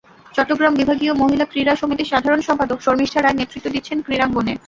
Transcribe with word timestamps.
চট্টগ্রাম 0.33 0.73
বিভাগীয় 0.79 1.13
মহিলা 1.21 1.45
ক্রীড়া 1.51 1.73
সমিতির 1.81 2.11
সাধারণ 2.11 2.41
সম্পাদক 2.47 2.79
শর্মিষ্ঠা 2.81 3.19
রায় 3.21 3.37
নেতৃত্ব 3.39 3.67
দিচ্ছেন 3.75 3.97
ক্রীড়াঙ্গনে। 4.05 4.53